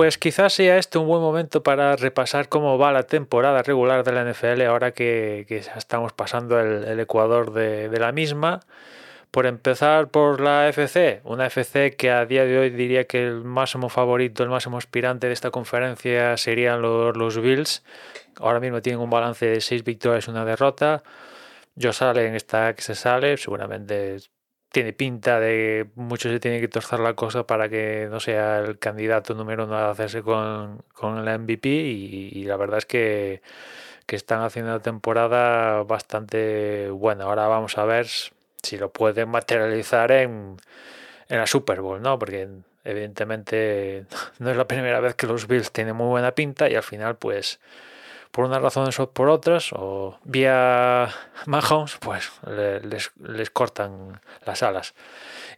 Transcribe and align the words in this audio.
Pues 0.00 0.16
quizás 0.16 0.54
sea 0.54 0.78
este 0.78 0.96
un 0.96 1.06
buen 1.06 1.20
momento 1.20 1.62
para 1.62 1.94
repasar 1.94 2.48
cómo 2.48 2.78
va 2.78 2.90
la 2.90 3.02
temporada 3.02 3.62
regular 3.62 4.02
de 4.02 4.12
la 4.12 4.24
NFL 4.24 4.62
ahora 4.62 4.92
que, 4.92 5.44
estamos 5.76 6.14
pasando 6.14 6.58
el, 6.58 6.98
ecuador 7.00 7.52
de, 7.52 7.90
la 7.98 8.10
misma. 8.10 8.60
Por 9.30 9.44
empezar 9.44 10.08
por 10.08 10.40
la 10.40 10.66
FC, 10.70 11.20
una 11.24 11.44
FC 11.48 11.96
que 11.96 12.10
a 12.10 12.24
día 12.24 12.46
de 12.46 12.58
hoy 12.58 12.70
diría 12.70 13.04
que 13.06 13.22
el 13.26 13.44
máximo 13.44 13.90
favorito, 13.90 14.42
el 14.42 14.48
máximo 14.48 14.78
aspirante 14.78 15.26
de 15.26 15.34
esta 15.34 15.50
conferencia 15.50 16.34
serían 16.38 16.80
los, 16.80 17.38
Bills. 17.38 17.84
Ahora 18.38 18.58
mismo 18.58 18.80
tienen 18.80 19.02
un 19.02 19.10
balance 19.10 19.44
de 19.44 19.60
6 19.60 19.84
victorias 19.84 20.26
y 20.28 20.30
una 20.30 20.46
derrota. 20.46 21.02
Yo 21.74 21.92
sale 21.92 22.26
en 22.26 22.36
esta 22.36 22.72
que 22.72 22.80
se 22.80 22.94
sale, 22.94 23.36
seguramente 23.36 24.16
tiene 24.70 24.92
pinta 24.92 25.40
de 25.40 25.88
mucho 25.96 26.28
se 26.30 26.40
tiene 26.40 26.60
que 26.60 26.68
torcer 26.68 27.00
la 27.00 27.14
cosa 27.14 27.46
para 27.46 27.68
que 27.68 28.08
no 28.10 28.20
sea 28.20 28.58
el 28.60 28.78
candidato 28.78 29.34
número 29.34 29.64
uno 29.64 29.76
a 29.76 29.90
hacerse 29.90 30.22
con, 30.22 30.82
con 30.94 31.24
la 31.24 31.36
MVP 31.38 31.68
y, 31.68 32.30
y, 32.32 32.44
la 32.44 32.56
verdad 32.56 32.78
es 32.78 32.86
que, 32.86 33.42
que 34.06 34.16
están 34.16 34.42
haciendo 34.42 34.70
una 34.72 34.80
temporada 34.82 35.82
bastante 35.82 36.88
buena. 36.90 37.24
Ahora 37.24 37.48
vamos 37.48 37.78
a 37.78 37.84
ver 37.84 38.06
si 38.62 38.78
lo 38.78 38.92
pueden 38.92 39.28
materializar 39.28 40.12
en, 40.12 40.56
en 41.28 41.38
la 41.38 41.46
Super 41.46 41.80
Bowl, 41.80 42.00
¿no? 42.00 42.18
Porque 42.18 42.48
evidentemente 42.84 44.06
no 44.38 44.50
es 44.50 44.56
la 44.56 44.68
primera 44.68 45.00
vez 45.00 45.14
que 45.14 45.26
los 45.26 45.48
Bills 45.48 45.72
tienen 45.72 45.96
muy 45.96 46.08
buena 46.08 46.32
pinta 46.32 46.68
y 46.68 46.76
al 46.76 46.82
final 46.82 47.16
pues 47.16 47.60
por 48.30 48.44
unas 48.44 48.62
razones 48.62 48.98
o 49.00 49.10
por 49.10 49.28
otras, 49.28 49.72
o 49.72 50.18
vía 50.24 51.08
Mahomes, 51.46 51.96
pues 52.00 52.30
les, 52.46 53.10
les 53.20 53.50
cortan 53.50 54.20
las 54.46 54.62
alas. 54.62 54.94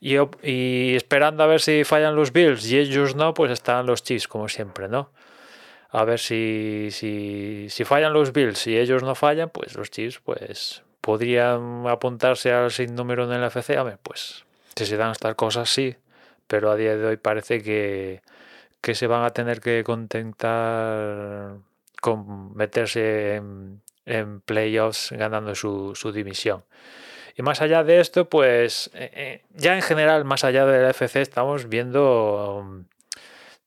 Y, 0.01 0.17
y, 0.43 0.97
esperando 0.97 1.43
a 1.43 1.47
ver 1.47 1.61
si 1.61 1.85
fallan 1.85 2.17
los 2.17 2.33
Bills 2.33 2.67
y 2.71 2.79
ellos 2.79 3.15
no, 3.15 3.35
pues 3.35 3.51
están 3.53 3.87
los 3.87 4.03
Chiefs, 4.03 4.29
como 4.29 4.49
siempre, 4.49 4.89
¿no? 4.89 5.11
A 5.91 6.05
ver 6.05 6.19
si, 6.19 6.89
si, 6.91 7.67
si 7.69 7.85
fallan 7.85 8.15
los 8.15 8.33
Bills 8.33 8.67
y 8.67 8.79
ellos 8.79 9.03
no 9.03 9.15
fallan, 9.15 9.51
pues 9.51 9.75
los 9.75 9.91
Chiefs 9.91 10.21
pues 10.25 10.83
podrían 11.03 11.87
apuntarse 11.87 12.53
al 12.53 12.71
sin 12.71 12.95
número 12.95 13.25
en 13.25 13.33
el 13.33 13.45
FC. 13.45 13.77
A 13.77 13.83
ver, 13.83 13.99
pues 14.03 14.47
si 14.75 14.87
se 14.87 14.97
dan 14.97 15.11
estas 15.13 15.35
cosas, 15.35 15.69
sí, 15.69 15.95
pero 16.47 16.71
a 16.71 16.77
día 16.77 16.97
de 16.97 17.07
hoy 17.07 17.17
parece 17.19 17.63
que, 17.63 18.23
que 18.81 18.95
se 18.95 19.07
van 19.07 19.25
a 19.25 19.31
tener 19.31 19.61
que 19.61 19.85
contentar 19.85 21.57
con 22.03 22.55
meterse 22.57 23.37
en, 23.37 24.41
playoffs 24.45 25.13
ganando 25.13 25.55
su, 25.55 25.95
su, 25.95 26.11
división. 26.11 26.65
Y 27.37 27.43
más 27.43 27.63
allá 27.63 27.85
de 27.85 28.01
esto, 28.01 28.29
pues 28.29 28.91
eh, 28.93 29.11
eh, 29.15 29.43
ya 29.55 29.77
en 29.77 29.83
general, 29.83 30.25
más 30.25 30.43
allá 30.43 30.67
del 30.67 30.91
FC, 30.91 31.23
estamos 31.23 31.69
viendo, 31.69 32.85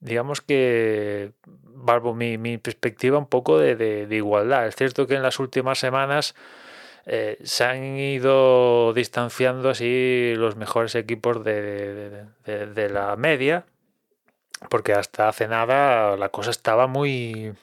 digamos 0.01 0.41
que, 0.41 1.31
barbo 1.63 2.13
mi, 2.13 2.37
mi 2.37 2.57
perspectiva, 2.57 3.17
un 3.17 3.27
poco 3.27 3.57
de, 3.57 3.77
de, 3.77 4.05
de, 4.05 4.15
igualdad. 4.17 4.67
Es 4.67 4.75
cierto 4.75 5.07
que 5.07 5.15
en 5.15 5.23
las 5.23 5.39
últimas 5.39 5.79
semanas 5.79 6.35
eh, 7.05 7.37
se 7.41 7.63
han 7.63 7.97
ido 7.97 8.91
distanciando 8.93 9.69
así 9.69 10.33
los 10.35 10.57
mejores 10.57 10.93
equipos 10.95 11.41
de, 11.45 12.25
de 12.43 12.89
la 12.89 13.15
media, 13.15 13.65
porque 14.69 14.91
hasta 14.91 15.29
hace 15.29 15.47
nada 15.47 16.17
la 16.17 16.27
cosa 16.29 16.51
estaba 16.51 16.87
muy 16.87 17.53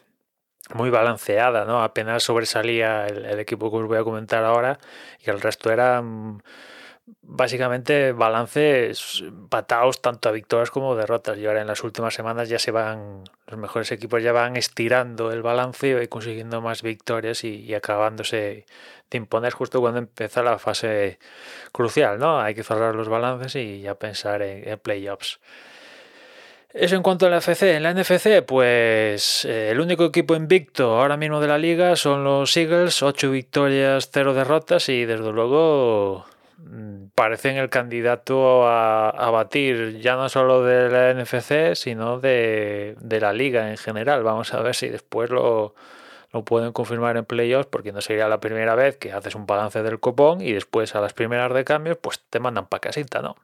muy 0.74 0.90
balanceada, 0.90 1.64
¿no? 1.64 1.82
Apenas 1.82 2.22
sobresalía 2.22 3.06
el, 3.06 3.38
equipo 3.40 3.70
que 3.70 3.76
os 3.78 3.86
voy 3.86 3.98
a 3.98 4.04
comentar 4.04 4.44
ahora 4.44 4.78
y 5.24 5.30
el 5.30 5.40
resto 5.40 5.70
eran 5.72 6.42
básicamente 7.22 8.12
balances 8.12 9.24
patados 9.48 10.00
tanto 10.00 10.28
a 10.28 10.32
victorias 10.32 10.70
como 10.70 10.94
derrotas. 10.94 11.38
Y 11.38 11.46
ahora 11.46 11.60
en 11.60 11.66
las 11.66 11.82
últimas 11.84 12.14
semanas 12.14 12.48
ya 12.48 12.58
se 12.58 12.70
van, 12.70 13.24
los 13.46 13.58
mejores 13.58 13.90
equipos 13.92 14.22
ya 14.22 14.32
van 14.32 14.56
estirando 14.56 15.32
el 15.32 15.42
balance 15.42 16.02
y 16.02 16.08
consiguiendo 16.08 16.60
más 16.60 16.82
victorias 16.82 17.44
y, 17.44 17.56
y 17.64 17.74
acabándose 17.74 18.66
de 19.10 19.18
imponer 19.18 19.52
justo 19.52 19.80
cuando 19.80 19.98
empieza 19.98 20.42
la 20.42 20.58
fase 20.58 21.18
crucial, 21.72 22.18
¿no? 22.18 22.40
Hay 22.40 22.54
que 22.54 22.64
cerrar 22.64 22.94
los 22.94 23.08
balances 23.08 23.56
y 23.56 23.80
ya 23.82 23.94
pensar 23.94 24.42
en, 24.42 24.68
en 24.68 24.78
playoffs. 24.78 25.40
Eso 26.74 26.96
en 26.96 27.02
cuanto 27.02 27.26
a 27.26 27.30
la 27.30 27.38
FC. 27.38 27.76
En 27.76 27.82
la 27.82 27.92
NFC, 27.92 28.42
pues 28.46 29.44
eh, 29.44 29.70
el 29.70 29.80
único 29.80 30.04
equipo 30.06 30.34
invicto 30.34 30.98
ahora 30.98 31.18
mismo 31.18 31.40
de 31.40 31.48
la 31.48 31.58
liga 31.58 31.96
son 31.96 32.24
los 32.24 32.56
Eagles, 32.56 33.02
8 33.02 33.30
victorias, 33.30 34.08
0 34.10 34.32
derrotas 34.32 34.88
y 34.88 35.04
desde 35.04 35.32
luego 35.32 36.24
mm, 36.56 37.08
parecen 37.14 37.56
el 37.58 37.68
candidato 37.68 38.66
a, 38.66 39.30
batir 39.30 39.98
ya 40.00 40.16
no 40.16 40.30
solo 40.30 40.64
de 40.64 40.88
la 40.88 41.12
NFC, 41.12 41.74
sino 41.74 42.18
de, 42.20 42.96
de, 43.00 43.20
la 43.20 43.34
liga 43.34 43.70
en 43.70 43.76
general. 43.76 44.22
Vamos 44.22 44.54
a 44.54 44.62
ver 44.62 44.74
si 44.74 44.88
después 44.88 45.28
lo, 45.28 45.74
lo 46.32 46.44
pueden 46.44 46.72
confirmar 46.72 47.18
en 47.18 47.26
playoffs, 47.26 47.68
porque 47.70 47.92
no 47.92 48.00
sería 48.00 48.28
la 48.28 48.40
primera 48.40 48.74
vez 48.74 48.96
que 48.96 49.12
haces 49.12 49.34
un 49.34 49.46
balance 49.46 49.82
del 49.82 50.00
copón 50.00 50.40
y 50.40 50.52
después 50.52 50.94
a 50.94 51.02
las 51.02 51.12
primeras 51.12 51.52
de 51.52 51.64
cambios, 51.64 51.98
pues 52.00 52.20
te 52.30 52.40
mandan 52.40 52.66
para 52.66 52.80
casita, 52.80 53.20
¿no? 53.20 53.36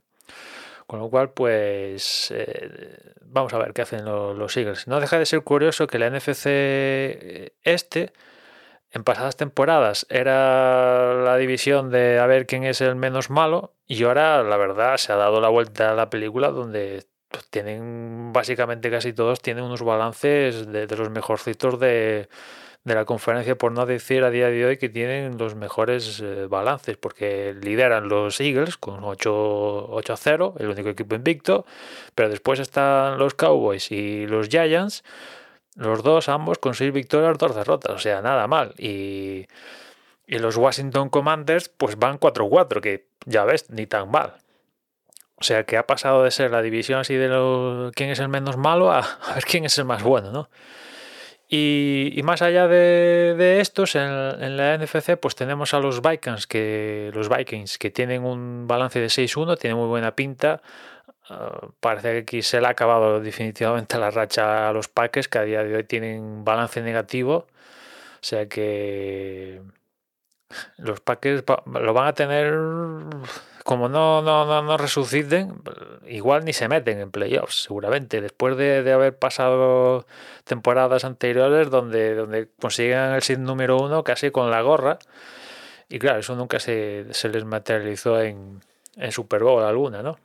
Con 0.89 1.01
lo 1.01 1.11
cual, 1.11 1.33
pues 1.33 2.33
eh, 2.35 3.13
vamos 3.21 3.53
a 3.53 3.59
ver 3.59 3.75
qué 3.75 3.83
hacen 3.83 4.07
los, 4.07 4.37
los, 4.37 4.57
Eagles. 4.57 4.89
No 4.89 5.01
deja 5.01 5.19
de 5.19 5.27
ser 5.27 5.43
curioso 5.43 5.87
que 5.87 5.99
la 5.99 6.09
NFC 6.09 6.47
este, 7.63 8.15
en 8.93 9.05
pasadas 9.05 9.37
temporadas, 9.37 10.07
era 10.09 11.13
la 11.15 11.37
división 11.37 11.91
de 11.91 12.19
a 12.19 12.27
ver 12.27 12.47
quién 12.47 12.65
es 12.65 12.81
el 12.81 12.97
menos 12.97 13.29
malo 13.29 13.75
y 13.87 14.03
ahora, 14.05 14.43
la 14.43 14.57
verdad, 14.57 14.97
se 14.97 15.13
ha 15.13 15.17
dado 15.17 15.43
la 15.43 15.51
vuelta 15.51 15.91
a 15.91 15.95
la 15.95 16.09
película 16.09 16.49
donde 16.49 17.05
pues, 17.29 17.47
tienen, 17.51 18.33
básicamente 18.33 18.91
casi 18.91 19.13
todos, 19.13 19.43
tienen 19.43 19.65
unos 19.65 19.83
balances 19.83 20.67
de, 20.73 20.87
de 20.87 20.97
los 20.97 21.11
mejorcitos 21.11 21.79
de 21.79 22.31
de 22.85 22.95
la 22.95 23.05
conferencia, 23.05 23.57
por 23.57 23.73
no 23.73 23.87
decir 23.87 24.25
a 24.25 24.31
día 24.31 24.49
de 24.49 24.65
hoy 24.65 24.77
que 24.79 24.89
tienen 24.89 25.37
los 25.39 25.55
mejores 25.55 26.21
eh, 26.21 26.47
balances, 26.49 26.97
porque 26.97 27.55
lideran 27.61 28.09
los 28.09 28.41
Eagles 28.41 28.77
con 28.79 29.05
8, 29.05 29.91
8 29.91 30.13
a 30.13 30.17
0, 30.17 30.55
el 30.59 30.69
único 30.69 30.89
equipo 30.89 31.15
invicto, 31.15 31.67
pero 32.15 32.29
después 32.29 32.61
están 32.61 33.19
los 33.19 33.35
Cowboys 33.35 33.91
y 33.93 34.27
los 34.27 34.49
Giants, 34.49 35.05
los 35.77 36.03
dos 36.03 36.29
ambos 36.29 36.59
con 36.59 36.75
6 36.75 36.93
victorias, 36.93 37.37
2 37.39 37.55
derrotas, 37.55 37.95
o 37.95 37.99
sea, 37.99 38.23
nada 38.23 38.47
mal. 38.47 38.75
Y, 38.79 39.47
y 40.27 40.39
los 40.39 40.57
Washington 40.57 41.11
Commanders 41.11 41.69
pues 41.69 41.99
van 41.99 42.19
4-4, 42.19 42.81
que 42.81 43.07
ya 43.27 43.45
ves, 43.45 43.71
ni 43.71 43.87
tan 43.87 44.11
mal. 44.11 44.35
O 45.37 45.45
sea 45.45 45.65
que 45.65 45.77
ha 45.77 45.87
pasado 45.87 46.25
de 46.25 46.31
ser 46.31 46.51
la 46.51 46.63
división 46.63 47.01
así 47.01 47.15
de 47.15 47.29
lo, 47.29 47.93
quién 47.95 48.11
es 48.11 48.19
el 48.19 48.29
menos 48.29 48.57
malo 48.57 48.91
a, 48.91 48.99
a 49.23 49.35
ver 49.35 49.45
quién 49.45 49.65
es 49.65 49.79
el 49.79 49.85
más 49.85 50.03
bueno, 50.03 50.33
¿no? 50.33 50.49
Y, 51.51 52.21
más 52.25 52.43
allá 52.43 52.69
de, 52.69 53.61
estos, 53.61 53.95
en, 53.95 54.57
la 54.57 54.77
NFC, 54.77 55.17
pues 55.17 55.35
tenemos 55.35 55.73
a 55.73 55.81
los 55.81 56.03
Vikings, 56.03 56.47
que, 56.47 57.11
los 57.15 57.31
Vikings, 57.31 57.79
que 57.79 57.91
tienen 57.91 58.25
un 58.25 58.67
balance 58.67 59.01
de 59.01 59.07
6-1, 59.07 59.59
tienen 59.59 59.79
muy 59.79 59.89
buena 59.89 60.15
pinta. 60.15 60.61
Uh, 61.31 61.73
parece 61.81 62.13
que 62.13 62.19
aquí 62.19 62.43
se 62.43 62.61
le 62.61 62.67
ha 62.67 62.71
acabado 62.71 63.21
definitivamente 63.21 63.99
la 63.99 64.11
racha 64.11 64.69
a 64.69 64.73
los 64.73 64.89
Packers, 64.89 65.29
que 65.29 65.39
a 65.39 65.43
día 65.45 65.65
de 65.65 65.77
hoy 65.77 65.85
tienen 65.85 66.45
balance 66.45 66.83
negativo. 66.83 67.47
O 68.21 68.23
sea 68.23 68.47
que 68.47 69.63
los 70.77 71.01
Packers 71.01 71.45
lo 71.67 71.95
van 71.95 72.09
a 72.09 72.13
tener 72.15 72.55
como 73.69 73.91
no, 73.91 74.23
no, 74.23 74.63
no, 74.63 74.77
resuciten, 74.79 75.61
igual 76.07 76.47
ni 76.47 76.55
se 76.55 76.69
meten 76.69 77.01
en 77.01 77.11
playoffs, 77.11 77.65
seguramente. 77.65 78.23
Después 78.23 78.57
de, 78.57 78.83
de, 78.83 78.93
haber 78.95 79.19
pasado 79.19 80.07
temporadas 80.45 81.05
anteriores 81.05 81.69
donde, 81.69 82.15
donde 82.15 82.49
consiguen 82.59 83.13
el 83.13 83.21
sin 83.21 83.45
número 83.45 83.77
uno 83.77 84.05
casi 84.05 84.31
con 84.31 84.51
la 84.51 84.63
gorra. 84.63 84.99
Y 85.91 85.99
claro, 85.99 86.21
eso 86.21 86.35
nunca 86.35 86.61
se, 86.61 87.09
se 87.11 87.29
les 87.29 87.45
materializó 87.45 88.19
en, 88.23 88.63
en 88.97 89.13
Super 89.13 89.43
Bowl 89.43 89.63
alguna, 89.63 90.03
¿no? 90.03 90.19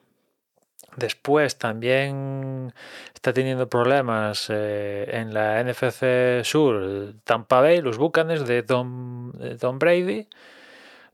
Después 0.95 1.57
también 1.57 2.73
está 3.13 3.33
teniendo 3.33 3.67
problemas 3.67 4.47
eh, 4.51 5.05
en 5.11 5.33
la 5.33 5.61
NFC 5.61 6.45
Sur, 6.45 7.15
Tampa 7.25 7.59
Bay, 7.59 7.81
los 7.81 7.97
Bucanes 7.97 8.47
de 8.47 8.63
Tom, 8.63 9.33
de 9.33 9.57
Tom 9.57 9.79
Brady 9.79 10.29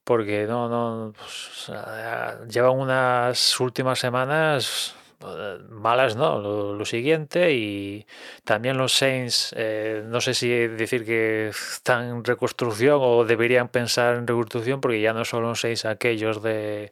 porque 0.10 0.48
no, 0.48 0.68
no, 0.68 1.14
pues, 1.14 1.72
llevan 2.50 2.80
unas 2.80 3.60
últimas 3.60 4.00
semanas 4.00 4.96
eh, 5.24 5.60
malas, 5.70 6.16
¿no? 6.16 6.40
Lo, 6.40 6.84
siguiente 6.84 7.54
y 7.54 8.08
también 8.44 8.76
los 8.76 8.92
Saints, 8.92 9.54
eh, 9.56 10.02
no 10.04 10.20
sé 10.20 10.34
si 10.34 10.50
decir 10.50 11.06
que 11.06 11.50
están 11.50 12.10
en 12.10 12.24
reconstrucción 12.24 12.98
o 13.00 13.24
deberían 13.24 13.68
pensar 13.68 14.16
en 14.16 14.26
reconstrucción 14.26 14.82
porque 14.82 15.00
ya 15.00 15.14
no 15.14 15.26
son 15.26 15.44
los 15.44 15.62
Saints 15.62 15.86
aquellos 15.86 16.42
de, 16.42 16.92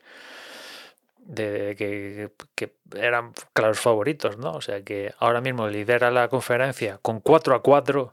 de 1.22 1.76
que, 1.76 2.30
que, 2.54 2.72
eran 2.96 3.34
claros 3.54 3.80
favoritos, 3.80 4.38
¿no? 4.38 4.52
O 4.52 4.62
sea 4.62 4.84
que 4.84 5.16
ahora 5.18 5.42
mismo 5.42 5.68
lidera 5.68 6.12
la 6.12 6.28
conferencia 6.28 7.00
con 7.02 7.20
4 7.20 7.56
a 7.56 7.64
4 7.64 8.12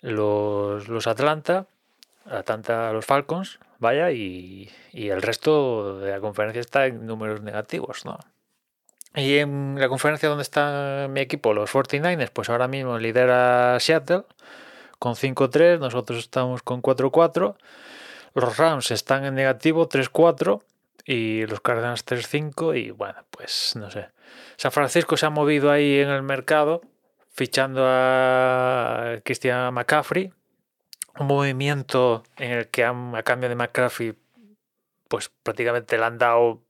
los, 0.00 0.88
los 0.88 1.06
Atlanta, 1.06 1.66
Atlanta 2.28 2.92
los 2.92 3.06
Falcons, 3.06 3.60
vaya, 3.82 4.10
y, 4.12 4.70
y, 4.92 5.10
el 5.10 5.20
resto 5.20 5.98
de 5.98 6.12
la 6.12 6.20
conferencia 6.20 6.60
está 6.60 6.86
en 6.86 7.06
números 7.06 7.42
negativos, 7.42 8.06
¿no? 8.06 8.18
Y 9.14 9.36
en 9.36 9.76
la 9.78 9.88
conferencia 9.88 10.30
donde 10.30 10.42
está 10.42 11.06
mi 11.10 11.20
equipo, 11.20 11.52
los 11.52 11.70
49ers, 11.70 12.30
pues 12.32 12.48
ahora 12.48 12.66
mismo 12.66 12.98
lidera 12.98 13.78
Seattle 13.78 14.24
con 14.98 15.14
5-3, 15.14 15.80
nosotros 15.80 16.20
estamos 16.20 16.62
con 16.62 16.80
4-4. 16.80 17.56
Los 18.34 18.56
Rams 18.56 18.90
están 18.90 19.24
en 19.26 19.34
negativo 19.34 19.88
3-4 19.88 20.62
y 21.04 21.44
los 21.46 21.60
Cardinals 21.60 22.06
3-5 22.06 22.78
y 22.78 22.90
bueno, 22.90 23.18
pues 23.30 23.74
no 23.76 23.90
sé. 23.90 24.08
San 24.56 24.72
Francisco 24.72 25.16
se 25.16 25.26
ha 25.26 25.30
movido 25.30 25.70
ahí 25.70 25.98
en 25.98 26.08
el 26.08 26.22
mercado 26.22 26.80
fichando 27.32 27.82
a 27.84 29.18
Christian 29.24 29.74
McCaffrey, 29.74 30.32
un 31.18 31.26
movimiento 31.26 32.24
en 32.36 32.52
el 32.52 32.68
que 32.68 32.84
a, 32.84 33.22
cambio 33.24 33.48
de 33.48 33.54
McCaffrey 33.54 34.14
pues 35.08 35.30
prácticamente 35.42 35.98
le 35.98 36.04
han 36.04 36.18
dado 36.18 36.62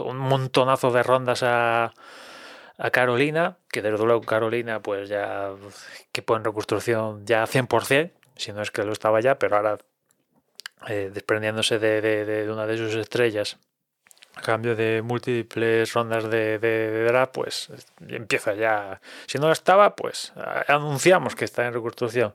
un 0.00 0.18
montonazo 0.18 0.90
de 0.90 1.02
rondas 1.02 1.42
a, 1.42 1.92
Carolina, 2.92 3.58
que 3.68 3.82
desde 3.82 4.04
luego 4.04 4.20
Carolina 4.20 4.80
pues 4.80 5.08
ya 5.08 5.50
que 6.12 6.24
en 6.28 6.44
reconstrucción 6.44 7.26
ya 7.26 7.44
100%, 7.44 8.12
si 8.36 8.52
no 8.52 8.62
es 8.62 8.70
que 8.70 8.84
lo 8.84 8.92
estaba 8.92 9.20
ya, 9.20 9.36
pero 9.36 9.56
ahora 9.56 9.78
eh, 10.86 11.10
desprendiéndose 11.12 11.80
de, 11.80 12.00
de, 12.00 12.50
una 12.52 12.66
de 12.66 12.76
sus 12.76 12.94
estrellas 12.94 13.58
a 14.36 14.42
cambio 14.42 14.76
de 14.76 15.02
múltiples 15.02 15.92
rondas 15.92 16.30
de, 16.30 16.60
de, 16.60 17.04
draft, 17.04 17.32
pues 17.32 17.68
empieza 18.06 18.54
ya. 18.54 19.00
Si 19.26 19.38
no 19.38 19.48
lo 19.48 19.52
estaba, 19.52 19.96
pues 19.96 20.32
anunciamos 20.68 21.34
que 21.34 21.44
está 21.44 21.66
en 21.66 21.74
reconstrucción. 21.74 22.32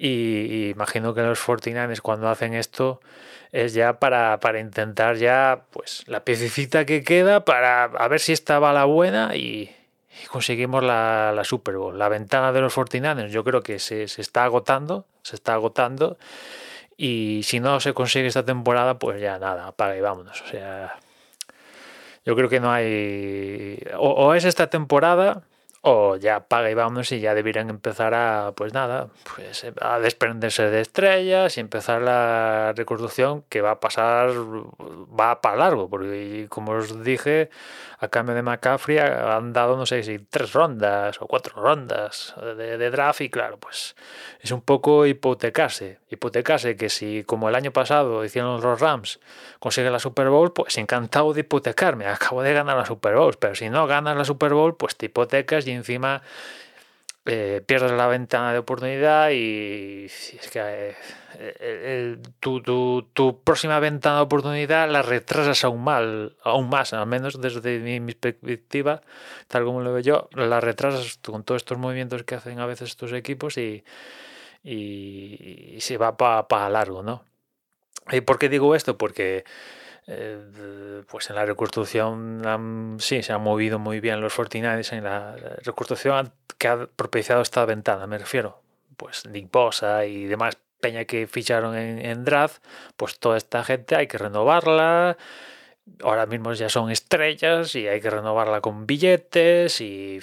Y, 0.00 0.70
imagino 0.70 1.12
que 1.12 1.22
los 1.22 1.44
49ers 1.44 2.00
cuando 2.00 2.28
hacen 2.28 2.54
esto 2.54 3.00
es 3.50 3.74
ya 3.74 3.98
para, 3.98 4.38
para, 4.38 4.60
intentar 4.60 5.16
ya 5.16 5.64
pues 5.70 6.04
la 6.06 6.22
piececita 6.22 6.84
que 6.84 7.02
queda 7.02 7.44
para 7.44 7.84
a 7.84 8.08
ver 8.08 8.20
si 8.20 8.32
esta 8.32 8.60
va 8.60 8.72
la 8.72 8.84
buena 8.84 9.34
y, 9.34 9.74
conseguimos 10.30 10.84
la, 10.84 11.32
la, 11.34 11.44
Super 11.44 11.76
Bowl. 11.76 11.98
La 11.98 12.08
ventana 12.08 12.52
de 12.52 12.60
los 12.60 12.76
49ers 12.76 13.30
yo 13.30 13.42
creo 13.42 13.62
que 13.62 13.78
se, 13.80 14.06
se 14.08 14.20
está 14.20 14.44
agotando, 14.44 15.06
se 15.22 15.34
está 15.36 15.54
agotando 15.54 16.16
y 17.00 17.42
si 17.44 17.60
no 17.60 17.78
se 17.78 17.94
consigue 17.94 18.26
esta 18.26 18.44
temporada, 18.44 18.98
pues 18.98 19.20
ya 19.20 19.38
nada, 19.38 19.68
apaga 19.68 19.96
y 19.96 20.00
vámonos. 20.00 20.42
O 20.42 20.46
sea, 20.48 20.98
yo 22.24 22.34
creo 22.34 22.48
que 22.48 22.58
no 22.58 22.72
hay. 22.72 23.80
O, 23.96 24.34
es 24.34 24.44
esta 24.44 24.68
temporada, 24.68 25.42
o 25.80 26.16
ya 26.16 26.48
paga 26.48 26.70
y 26.70 26.74
vámonos 26.74 27.12
y 27.12 27.20
ya 27.20 27.34
deberían 27.34 27.70
empezar 27.70 28.14
a, 28.14 28.52
pues 28.56 28.74
nada, 28.74 29.08
pues 29.34 29.64
a 29.80 29.98
desprenderse 30.00 30.70
de 30.70 30.80
estrellas 30.80 31.56
y 31.56 31.60
empezar 31.60 32.02
la 32.02 32.72
reconstrucción 32.76 33.44
que 33.48 33.60
va 33.60 33.72
a 33.72 33.80
pasar, 33.80 34.30
va 34.30 35.40
para 35.40 35.56
largo, 35.56 35.88
porque 35.88 36.46
como 36.48 36.72
os 36.72 37.04
dije, 37.04 37.50
a 38.00 38.08
cambio 38.08 38.34
de 38.34 38.42
McCaffrey 38.42 38.98
han 38.98 39.52
dado, 39.52 39.76
no 39.76 39.86
sé 39.86 40.02
si 40.02 40.18
tres 40.18 40.52
rondas 40.52 41.20
o 41.20 41.26
cuatro 41.26 41.60
rondas 41.60 42.34
de, 42.56 42.90
draft 42.90 43.20
y 43.20 43.30
claro, 43.30 43.58
pues 43.58 43.96
es 44.40 44.50
un 44.50 44.60
poco 44.60 45.06
hipotecarse, 45.06 45.98
hipotecarse 46.10 46.76
que 46.76 46.90
si 46.90 47.24
como 47.24 47.48
el 47.48 47.54
año 47.54 47.72
pasado 47.72 48.24
hicieron 48.24 48.60
los 48.60 48.80
Rams, 48.80 49.20
consigue 49.58 49.90
la 49.90 49.98
Super 49.98 50.28
Bowl, 50.28 50.52
pues 50.52 50.76
encantado 50.78 51.32
de 51.32 51.40
hipotecarme, 51.40 52.06
acabo 52.06 52.42
de 52.42 52.52
ganar 52.52 52.76
la 52.76 52.86
Super 52.86 53.14
Bowl, 53.14 53.36
pero 53.38 53.54
si 53.54 53.68
no 53.70 53.86
ganas 53.86 54.16
la 54.16 54.24
Super 54.24 54.54
Bowl, 54.54 54.76
pues 54.76 54.96
te 54.96 55.06
hipotecas 55.06 55.67
encima 55.70 56.22
eh, 57.30 57.62
pierdes 57.66 57.92
la 57.92 58.06
ventana 58.06 58.54
de 58.54 58.58
oportunidad 58.58 59.30
y 59.32 60.06
es 60.06 60.48
que 60.50 60.94
eh, 61.38 62.16
tu, 62.40 62.62
tu, 62.62 63.42
próxima 63.44 63.78
ventana 63.80 64.16
de 64.16 64.22
oportunidad 64.22 64.88
la 64.88 65.02
retrasas 65.02 65.62
aún, 65.62 65.84
mal, 65.84 66.36
aún 66.42 66.70
más, 66.70 66.94
al 66.94 67.06
menos 67.06 67.38
desde 67.38 67.80
mi, 67.80 68.14
perspectiva, 68.14 69.02
tal 69.46 69.66
como 69.66 69.82
lo 69.82 69.92
veo 69.92 70.00
yo, 70.00 70.28
la 70.32 70.60
retrasas 70.60 71.18
con 71.18 71.44
todos 71.44 71.60
estos 71.60 71.76
movimientos 71.76 72.22
que 72.22 72.34
hacen 72.34 72.60
a 72.60 72.66
veces 72.66 72.88
estos 72.88 73.12
equipos 73.12 73.58
y, 73.58 73.84
y, 74.64 75.76
se 75.80 75.98
va 75.98 76.16
para 76.16 76.70
largo, 76.70 77.02
¿no? 77.02 77.24
¿Y 78.10 78.22
por 78.22 78.38
qué 78.38 78.48
digo 78.48 78.74
esto? 78.74 78.96
Porque 78.96 79.44
eh, 80.10 81.02
pues 81.06 81.28
en 81.28 81.36
la 81.36 81.44
reconstrucción 81.44 82.96
sí, 82.98 83.22
se 83.22 83.32
han 83.32 83.42
movido 83.42 83.78
muy 83.78 84.00
bien 84.00 84.22
los 84.22 84.34
49 84.34 84.82
en 84.92 85.04
la 85.04 85.36
reconstrucción 85.62 86.32
que 86.56 86.68
ha 86.68 86.86
propiciado 86.86 87.42
esta 87.42 87.64
ventana, 87.66 88.06
me 88.06 88.16
refiero. 88.16 88.62
Pues 88.96 89.26
Nick 89.26 89.50
Bosa 89.50 90.06
y 90.06 90.24
demás 90.24 90.56
peña 90.80 91.04
que 91.04 91.26
ficharon 91.26 91.76
en, 91.76 92.24
draft, 92.24 92.62
pues 92.96 93.18
toda 93.18 93.36
esta 93.36 93.62
gente 93.64 93.96
hay 93.96 94.06
que 94.06 94.16
renovarla. 94.16 95.18
Ahora 96.02 96.26
mismo 96.26 96.52
ya 96.54 96.68
son 96.68 96.90
estrellas 96.90 97.74
y 97.74 97.86
hay 97.86 98.00
que 98.00 98.10
renovarla 98.10 98.60
con 98.60 98.86
billetes 98.86 99.80
y 99.80 100.20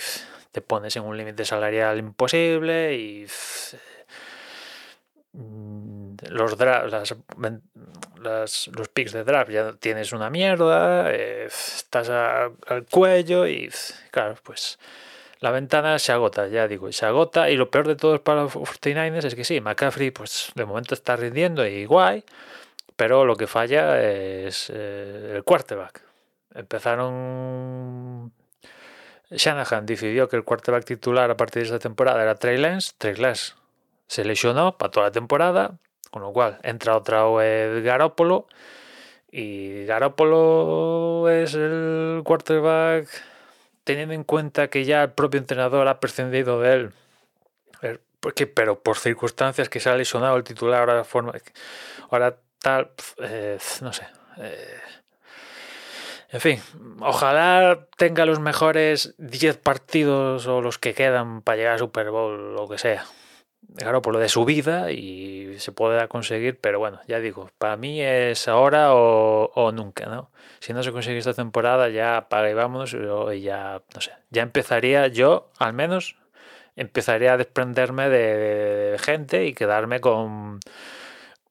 te 0.51 0.61
pones 0.61 0.95
en 0.95 1.03
un 1.03 1.17
límite 1.17 1.45
salarial 1.45 1.99
imposible 1.99 2.95
y 2.95 3.27
los 6.29 6.57
drafts, 6.57 7.15
los 8.71 8.89
picks 8.89 9.11
de 9.13 9.23
draft 9.23 9.51
ya 9.51 9.73
tienes 9.73 10.13
una 10.13 10.29
mierda, 10.29 11.11
eh, 11.11 11.45
estás 11.45 12.09
al 12.09 12.85
cuello 12.89 13.47
y 13.47 13.69
claro, 14.11 14.35
pues 14.43 14.79
la 15.39 15.51
ventana 15.51 15.99
se 15.99 16.11
agota, 16.11 16.47
ya 16.47 16.67
digo, 16.67 16.91
se 16.91 17.05
agota 17.05 17.49
y 17.49 17.55
lo 17.55 17.69
peor 17.69 17.87
de 17.87 17.95
todo 17.95 18.23
para 18.23 18.43
los 18.43 18.53
49ers 18.53 19.25
es 19.25 19.35
que 19.35 19.43
sí, 19.43 19.61
McCaffrey 19.61 20.11
pues 20.11 20.51
de 20.55 20.65
momento 20.65 20.93
está 20.93 21.15
rindiendo 21.15 21.65
y 21.67 21.85
guay, 21.85 22.23
pero 22.95 23.25
lo 23.25 23.35
que 23.35 23.47
falla 23.47 24.01
es 24.01 24.71
eh, 24.73 25.33
el 25.35 25.43
quarterback. 25.43 26.01
Empezaron... 26.53 28.31
Shanahan 29.29 29.85
decidió 29.85 30.29
que 30.29 30.37
el 30.37 30.43
quarterback 30.43 30.85
titular 30.85 31.29
a 31.29 31.35
partir 31.35 31.63
de 31.63 31.65
esta 31.65 31.79
temporada 31.79 32.21
era 32.21 32.35
Trey 32.35 32.57
Lance. 32.57 32.93
Trey 32.97 33.15
Lance 33.15 33.53
se 34.07 34.23
lesionó 34.23 34.77
para 34.77 34.91
toda 34.91 35.07
la 35.07 35.11
temporada 35.11 35.77
con 36.15 36.21
lo 36.21 36.31
cual 36.31 36.59
entra 36.63 36.95
otra 36.95 37.25
vez 37.25 37.83
Garópolo. 37.83 38.47
Y 39.29 39.83
Garópolo 39.83 41.29
es 41.29 41.55
el 41.55 42.21
quarterback 42.23 43.09
teniendo 43.83 44.13
en 44.13 44.23
cuenta 44.23 44.69
que 44.69 44.85
ya 44.85 45.03
el 45.03 45.11
propio 45.11 45.41
entrenador 45.41 45.89
ha 45.89 45.99
prescindido 45.99 46.61
de 46.61 46.73
él. 46.73 46.91
Eh, 47.81 47.99
porque, 48.21 48.47
pero 48.47 48.79
por 48.79 48.97
circunstancias 48.97 49.67
que 49.67 49.81
se 49.81 49.89
ha 49.89 49.97
lesionado 49.97 50.37
el 50.37 50.45
titular 50.45 50.89
ahora 50.89 51.03
forma 51.03 51.33
ahora 52.09 52.37
tal 52.59 52.91
eh, 53.21 53.57
no 53.81 53.91
sé 53.91 54.07
eh, 54.37 54.79
en 56.29 56.39
fin 56.39 56.61
ojalá 57.01 57.87
tenga 57.97 58.25
los 58.25 58.39
mejores 58.39 59.15
10 59.17 59.57
partidos 59.57 60.47
o 60.47 60.61
los 60.61 60.79
que 60.79 60.93
quedan 60.93 61.41
para 61.41 61.57
llegar 61.57 61.75
a 61.75 61.79
Super 61.79 62.09
Bowl 62.09 62.55
lo 62.55 62.69
que 62.69 62.77
sea 62.77 63.05
claro, 63.75 64.01
por 64.01 64.13
lo 64.13 64.19
de 64.19 64.29
su 64.29 64.45
vida 64.45 64.91
y 64.91 65.59
se 65.59 65.71
pueda 65.71 66.07
conseguir, 66.07 66.59
pero 66.59 66.79
bueno, 66.79 66.99
ya 67.07 67.19
digo, 67.19 67.49
para 67.57 67.77
mí 67.77 68.01
es 68.01 68.47
ahora 68.47 68.93
o, 68.93 69.71
nunca, 69.73 70.05
¿no? 70.05 70.31
Si 70.59 70.73
no 70.73 70.83
se 70.83 70.91
consigue 70.91 71.17
esta 71.17 71.33
temporada, 71.33 71.89
ya 71.89 72.27
paga 72.29 72.49
y 72.49 72.53
vámonos, 72.53 72.95
y 73.33 73.41
ya, 73.41 73.81
no 73.93 74.01
sé, 74.01 74.11
ya 74.29 74.41
empezaría 74.41 75.07
yo, 75.07 75.51
al 75.59 75.73
menos, 75.73 76.17
empezaría 76.75 77.33
a 77.33 77.37
desprenderme 77.37 78.09
de, 78.09 78.97
gente 78.99 79.45
y 79.45 79.53
quedarme 79.53 79.99
con 80.01 80.59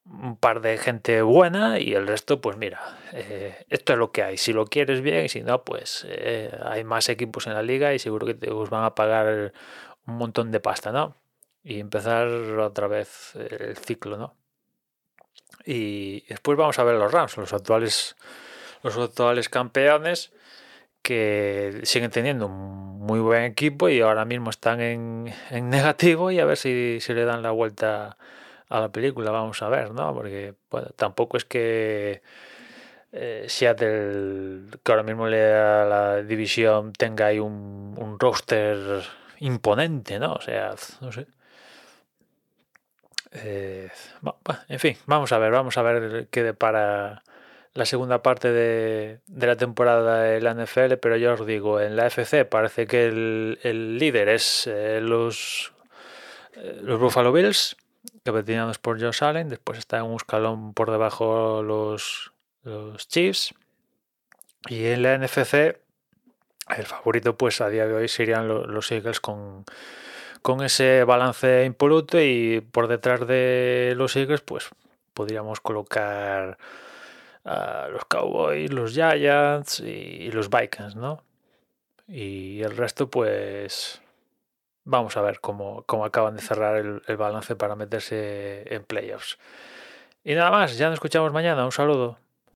un 0.07 0.37
par 0.37 0.61
de 0.61 0.77
gente 0.79 1.23
buena 1.23 1.79
y 1.79 1.95
el 1.95 2.07
resto, 2.07 2.41
pues 2.41 2.57
mira, 2.57 2.81
eh, 3.13 3.65
esto 3.71 3.95
es 3.95 3.99
lo 3.99 4.13
que 4.13 4.23
hay. 4.23 4.37
Si 4.37 4.53
lo 4.53 4.67
quieres 4.67 5.01
bien 5.01 5.25
y 5.25 5.29
si 5.29 5.43
no, 5.43 5.65
pues 5.65 6.07
eh, 6.09 6.51
hay 6.63 6.85
más 6.85 7.09
equipos 7.09 7.47
en 7.47 7.55
la 7.55 7.63
liga 7.63 7.95
y 7.95 7.99
seguro 7.99 8.27
que 8.27 8.35
te 8.35 8.51
os 8.51 8.71
van 8.71 8.85
a 8.85 8.95
pagar 8.95 9.53
un 10.07 10.17
montón 10.19 10.53
de 10.53 10.61
pasta, 10.61 10.93
¿no? 10.93 11.17
Y 11.65 11.81
empezar 11.81 12.29
otra 12.29 12.87
vez 12.87 13.35
el 13.37 13.77
ciclo, 13.79 14.19
¿no? 14.19 14.37
Y 15.65 16.21
después 16.29 16.59
vamos 16.59 16.79
a 16.79 16.85
ver 16.85 16.97
los 16.97 17.11
Rams, 17.11 17.37
los 17.39 17.53
actuales, 17.55 18.17
los 18.83 18.97
actuales 18.99 19.49
campeones 19.49 20.33
que 21.03 21.81
siguen 21.85 22.11
teniendo 22.11 22.47
un 22.47 22.99
muy 23.01 23.21
buen 23.21 23.45
equipo 23.45 23.89
y 23.89 24.01
ahora 24.01 24.25
mismo 24.25 24.51
están 24.51 24.81
en, 24.81 25.25
negativo 25.51 26.31
y 26.31 26.41
a 26.41 26.45
ver 26.45 26.57
si, 26.57 26.99
se 27.01 27.15
le 27.15 27.25
dan 27.25 27.43
la 27.43 27.51
vuelta 27.51 28.17
a 28.69 28.81
la 28.81 28.91
película, 28.91 29.31
vamos 29.31 29.63
a 29.63 29.69
ver, 29.69 29.93
¿no? 29.93 30.15
Porque 30.15 30.55
bueno, 30.71 30.89
tampoco 30.97 31.37
es 31.37 31.45
que 31.45 32.23
eh, 33.13 33.47
Seattle, 33.49 34.79
que 34.83 34.93
ahora 34.93 35.03
mismo 35.03 35.29
le 35.29 35.41
da 35.41 35.85
la 35.85 36.23
división, 36.23 36.93
tenga 36.93 37.27
ahí 37.27 37.39
un, 37.39 37.95
un 37.97 38.19
roster 38.19 39.03
imponente, 39.41 40.19
¿no? 40.19 40.35
O 40.35 40.41
sea, 40.41 40.75
no 41.01 41.13
sé. 41.13 41.27
Eh, 43.35 43.89
en 44.69 44.79
fin, 44.79 44.97
vamos 45.07 45.33
a 45.33 45.39
ver, 45.39 45.51
vamos 45.51 45.77
a 45.77 45.83
ver 45.83 46.29
qué 46.31 46.43
depara 46.43 47.25
la 47.75 47.85
segunda 47.85 48.23
parte 48.23 48.53
de, 48.53 49.21
la 49.27 49.57
temporada 49.57 50.23
de 50.23 50.41
la 50.41 50.55
NFL, 50.55 50.95
pero 51.03 51.17
yo 51.17 51.35
os 51.35 51.45
digo, 51.45 51.81
en 51.81 51.97
la 51.97 52.07
FC 52.07 52.45
parece 52.45 52.87
que 52.87 53.07
el, 53.07 53.99
líder 53.99 54.29
es 54.29 54.69
eh, 54.69 55.01
los, 55.03 55.73
eh, 56.55 56.79
los 56.83 57.01
Buffalo 57.01 57.33
Bills, 57.33 57.77
capitaneados 58.23 58.79
por 58.79 59.01
Josh 59.01 59.25
Allen, 59.25 59.49
después 59.49 59.79
está 59.79 59.99
en 59.99 60.05
un 60.05 60.15
escalón 60.15 60.73
por 60.73 60.93
debajo 60.93 61.63
los, 61.65 62.33
los 62.63 63.09
Chiefs, 63.09 63.53
y 64.69 64.87
en 64.87 65.03
la 65.03 65.19
NFC 65.19 65.77
el 66.77 66.87
favorito 66.87 67.37
pues 67.37 67.61
a 67.61 67.69
día 67.69 67.87
de 67.87 67.95
hoy 67.95 68.09
serían 68.09 68.47
los 68.47 68.93
Eagles 68.93 69.19
con, 69.19 69.65
con 70.45 70.63
ese 70.63 71.05
balance 71.05 71.65
impoluto 71.65 72.21
y 72.21 72.61
por 72.61 72.87
detrás 72.87 73.27
de 73.27 73.95
los 73.97 74.15
Eagles 74.15 74.43
pues 74.43 74.69
podríamos 75.15 75.63
colocar 75.63 76.59
a 77.47 77.89
los 77.89 78.05
Cowboys, 78.05 78.71
los 78.71 78.93
Giants 78.93 79.81
y, 79.81 80.31
los 80.33 80.51
Vikings, 80.51 80.97
¿no? 80.97 81.23
Y 82.07 82.61
el 82.61 82.77
resto 82.77 83.09
pues 83.09 84.03
vamos 84.85 85.17
a 85.17 85.23
ver 85.23 85.41
cómo, 85.41 85.83
acaban 86.05 86.37
de 86.37 86.43
cerrar 86.43 86.77
el, 86.77 87.01
el 87.07 87.17
balance 87.17 87.57
para 87.57 87.75
meterse 87.75 88.65
en 88.75 88.85
playoffs. 88.85 89.39
Y 90.25 90.35
nada 90.35 90.51
más, 90.51 90.77
ya 90.77 90.89
nos 90.89 90.97
escuchamos 90.97 91.33
mañana. 91.33 91.65
Un 91.65 91.73
saludo. 91.73 92.19